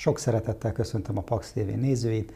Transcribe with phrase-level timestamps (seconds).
[0.00, 2.32] Sok szeretettel köszöntöm a Pax TV nézőit.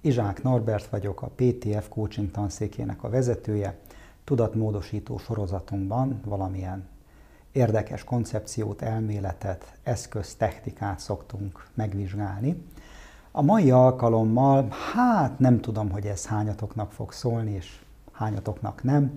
[0.00, 3.78] Izsák Norbert vagyok, a PTF coaching tanszékének a vezetője.
[4.24, 6.88] Tudatmódosító sorozatunkban valamilyen
[7.52, 12.62] érdekes koncepciót, elméletet, eszköz, technikát szoktunk megvizsgálni.
[13.30, 17.80] A mai alkalommal, hát nem tudom, hogy ez hányatoknak fog szólni, és
[18.12, 19.12] hányatoknak nem.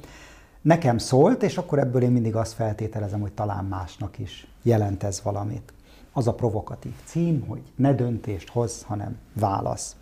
[0.61, 5.21] Nekem szólt, és akkor ebből én mindig azt feltételezem, hogy talán másnak is jelent ez
[5.21, 5.73] valamit
[6.13, 9.95] az a provokatív cím, hogy ne döntést hoz, hanem válasz.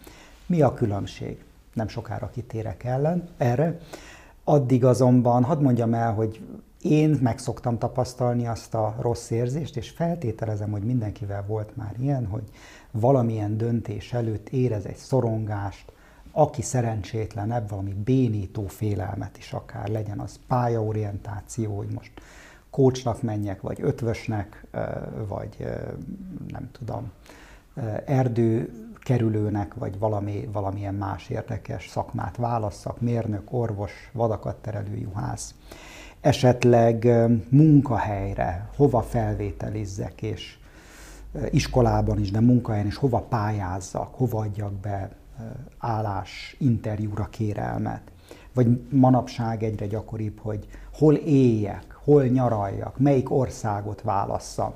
[0.45, 1.43] Mi a különbség?
[1.73, 3.79] Nem sokára kitérek ellen erre.
[4.43, 6.41] Addig azonban hadd mondjam el, hogy
[6.81, 12.25] én meg szoktam tapasztalni azt a rossz érzést, és feltételezem, hogy mindenkivel volt már ilyen,
[12.25, 12.43] hogy
[12.91, 15.91] valamilyen döntés előtt érez egy szorongást,
[16.31, 22.11] aki szerencsétlenebb, valami bénító félelmet is akár legyen, az pályaorientáció, hogy most
[22.69, 24.65] kócsnak menjek, vagy ötvösnek,
[25.27, 25.67] vagy
[26.47, 27.11] nem tudom,
[28.05, 35.55] erdő kerülőnek, vagy valami, valamilyen más érdekes szakmát válasszak, mérnök, orvos, vadakat terelő juhász.
[36.21, 37.07] Esetleg
[37.49, 40.57] munkahelyre, hova felvételizzek, és
[41.49, 45.09] iskolában is, de munkahelyen is hova pályázzak, hova adjak be
[45.77, 48.01] állás, interjúra kérelmet.
[48.53, 54.73] Vagy manapság egyre gyakoribb, hogy hol éljek, hol nyaraljak, melyik országot válasszam.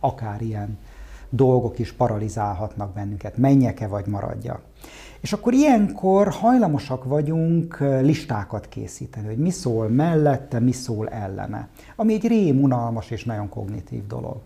[0.00, 0.78] Akár ilyen
[1.30, 4.60] dolgok is paralizálhatnak bennünket, menjek-e vagy maradjak.
[5.20, 11.68] És akkor ilyenkor hajlamosak vagyunk listákat készíteni, hogy mi szól mellette, mi szól ellene.
[11.96, 14.40] Ami egy rém, unalmas és nagyon kognitív dolog.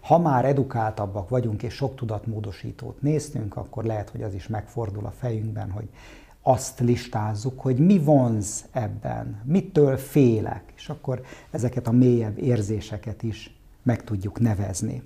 [0.00, 5.12] Ha már edukáltabbak vagyunk és sok tudatmódosítót néztünk, akkor lehet, hogy az is megfordul a
[5.18, 5.88] fejünkben, hogy
[6.48, 13.58] azt listázzuk, hogy mi vonz ebben, mitől félek, és akkor ezeket a mélyebb érzéseket is
[13.82, 15.02] meg tudjuk nevezni.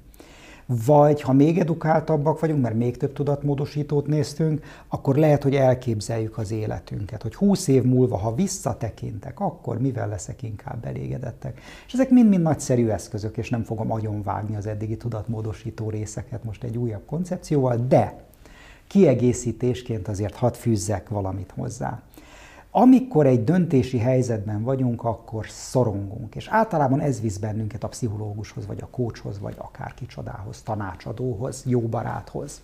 [0.87, 6.51] Vagy ha még edukáltabbak vagyunk, mert még több tudatmódosítót néztünk, akkor lehet, hogy elképzeljük az
[6.51, 11.61] életünket, hogy húsz év múlva, ha visszatekintek, akkor mivel leszek inkább elégedettek.
[11.87, 16.77] És ezek mind-mind nagyszerű eszközök, és nem fogom agyonvágni az eddigi tudatmódosító részeket most egy
[16.77, 18.29] újabb koncepcióval, de
[18.91, 22.03] kiegészítésként azért hadd fűzzek valamit hozzá.
[22.71, 28.79] Amikor egy döntési helyzetben vagyunk, akkor szorongunk, és általában ez visz bennünket a pszichológushoz, vagy
[28.81, 32.61] a kócshoz, vagy akár kicsodához, tanácsadóhoz, jó baráthoz.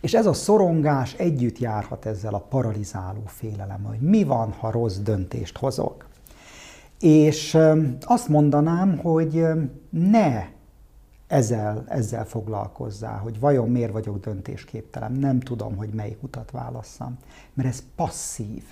[0.00, 4.96] És ez a szorongás együtt járhat ezzel a paralizáló félelem, hogy mi van, ha rossz
[4.96, 6.06] döntést hozok.
[7.00, 7.58] És
[8.00, 9.44] azt mondanám, hogy
[9.90, 10.54] ne
[11.26, 17.16] ezzel, ezzel foglalkozzál, hogy vajon miért vagyok döntésképtelen, nem tudom, hogy melyik utat válasszam,
[17.54, 18.64] mert ez passzív.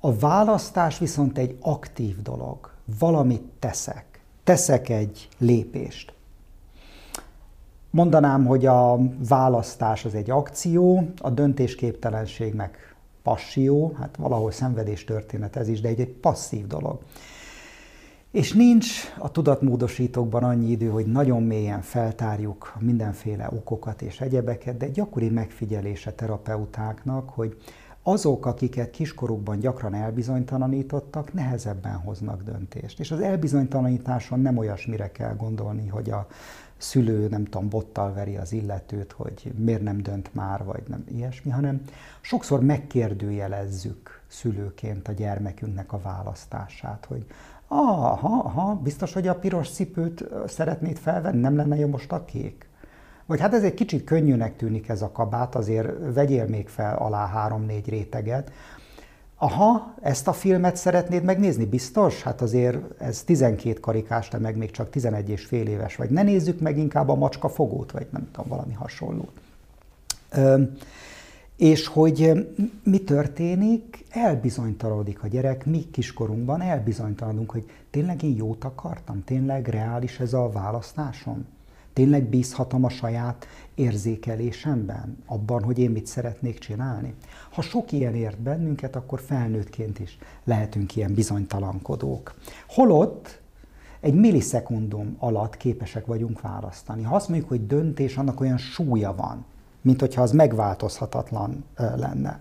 [0.00, 6.14] A választás viszont egy aktív dolog, valamit teszek, teszek egy lépést.
[7.90, 8.98] Mondanám, hogy a
[9.28, 15.88] választás az egy akció, a döntésképtelenség meg passió, hát valahol szenvedés történet ez is, de
[15.88, 16.98] egy, egy passzív dolog.
[18.36, 18.86] És nincs
[19.18, 26.12] a tudatmódosítókban annyi idő, hogy nagyon mélyen feltárjuk mindenféle okokat és egyebeket, de gyakori megfigyelése
[26.12, 27.56] terapeutáknak, hogy
[28.02, 33.00] azok, akiket kiskorukban gyakran elbizonytalanítottak, nehezebben hoznak döntést.
[33.00, 36.26] És az elbizonytalanításon nem olyasmire kell gondolni, hogy a
[36.76, 41.50] szülő, nem tudom, bottal veri az illetőt, hogy miért nem dönt már, vagy nem ilyesmi,
[41.50, 41.82] hanem
[42.20, 47.26] sokszor megkérdőjelezzük szülőként a gyermekünknek a választását, hogy
[47.68, 52.68] aha, aha, biztos, hogy a piros cipőt szeretnéd felvenni, nem lenne jó most a kék?
[53.26, 57.26] Vagy hát ez egy kicsit könnyűnek tűnik ez a kabát, azért vegyél még fel alá
[57.26, 58.52] három-négy réteget.
[59.38, 61.64] Aha, ezt a filmet szeretnéd megnézni?
[61.64, 62.22] Biztos?
[62.22, 66.10] Hát azért ez 12 karikás, te meg még csak 11 és fél éves vagy.
[66.10, 69.40] Ne nézzük meg inkább a macska fogót, vagy nem tudom, valami hasonlót.
[71.56, 72.48] És hogy
[72.82, 74.04] mi történik?
[74.10, 80.50] Elbizonytalanodik a gyerek, mi kiskorunkban elbizonytalanodunk, hogy tényleg én jót akartam, tényleg reális ez a
[80.50, 81.46] választásom?
[81.92, 87.14] Tényleg bízhatom a saját érzékelésemben, abban, hogy én mit szeretnék csinálni?
[87.50, 92.34] Ha sok ilyen ért bennünket, akkor felnőttként is lehetünk ilyen bizonytalankodók.
[92.68, 93.40] Holott
[94.00, 97.02] egy millisekundum alatt képesek vagyunk választani.
[97.02, 99.44] Ha azt mondjuk, hogy döntés, annak olyan súlya van,
[99.86, 102.40] mint hogyha az megváltozhatatlan lenne.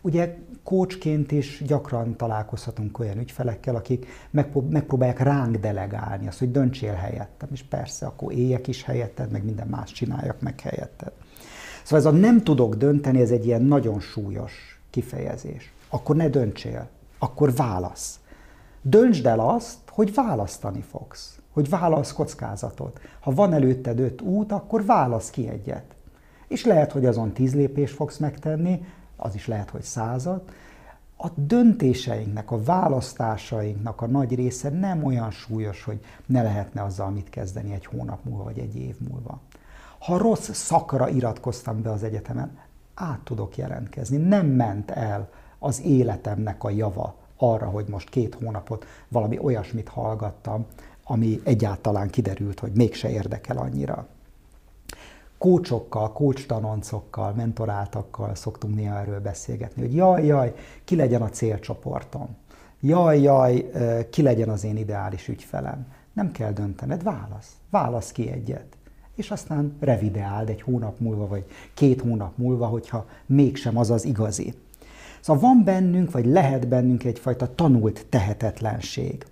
[0.00, 4.06] Ugye kócsként is gyakran találkozhatunk olyan ügyfelekkel, akik
[4.70, 9.66] megpróbálják ránk delegálni azt, hogy döntsél helyettem, és persze, akkor éljek is helyetted, meg minden
[9.66, 11.12] más csináljak meg helyetted.
[11.82, 15.72] Szóval ez a nem tudok dönteni, ez egy ilyen nagyon súlyos kifejezés.
[15.88, 16.88] Akkor ne döntsél,
[17.18, 18.20] akkor válasz.
[18.82, 23.00] Döntsd el azt, hogy választani fogsz, hogy válasz kockázatot.
[23.20, 25.84] Ha van előtted öt út, akkor válasz ki egyet.
[26.50, 28.84] És lehet, hogy azon tíz lépés fogsz megtenni,
[29.16, 30.42] az is lehet, hogy század.
[31.16, 37.30] A döntéseinknek, a választásainknak a nagy része nem olyan súlyos, hogy ne lehetne azzal mit
[37.30, 39.40] kezdeni egy hónap múlva, vagy egy év múlva.
[39.98, 42.58] Ha rossz szakra iratkoztam be az egyetemen,
[42.94, 44.16] át tudok jelentkezni.
[44.16, 50.66] Nem ment el az életemnek a java arra, hogy most két hónapot valami olyasmit hallgattam,
[51.04, 54.06] ami egyáltalán kiderült, hogy mégse érdekel annyira.
[55.40, 60.54] Kócsokkal, kócstanoncokkal, mentoráltakkal szoktunk néha erről beszélgetni, hogy jaj, jaj,
[60.84, 62.36] ki legyen a célcsoportom.
[62.80, 63.70] Jaj, jaj,
[64.10, 65.86] ki legyen az én ideális ügyfelem.
[66.12, 67.50] Nem kell döntened, válasz.
[67.70, 68.78] Válasz ki egyet
[69.20, 71.44] és aztán revideáld egy hónap múlva, vagy
[71.74, 74.54] két hónap múlva, hogyha mégsem az az igazi.
[75.20, 79.26] Szóval van bennünk, vagy lehet bennünk egyfajta tanult tehetetlenség.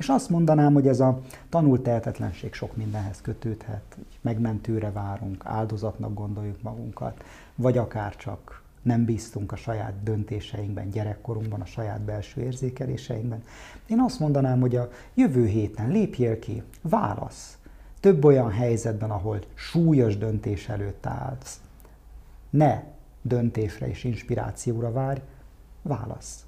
[0.00, 3.96] És azt mondanám, hogy ez a tanult tehetetlenség sok mindenhez kötődhet.
[4.20, 7.24] Megmentőre várunk, áldozatnak gondoljuk magunkat,
[7.54, 13.42] vagy akár csak nem bíztunk a saját döntéseinkben, gyerekkorunkban, a saját belső érzékeléseinkben.
[13.86, 17.58] Én azt mondanám, hogy a jövő héten lépjél ki, válasz.
[18.00, 21.60] Több olyan helyzetben, ahol súlyos döntés előtt állsz,
[22.50, 22.82] ne
[23.22, 25.20] döntésre és inspirációra várj,
[25.82, 26.44] válasz.